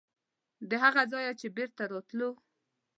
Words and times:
د 0.69 0.71
هغه 0.83 1.01
ځایه 1.11 1.33
چې 1.39 1.47
بېرته 1.57 1.83
راتلو. 1.91 2.29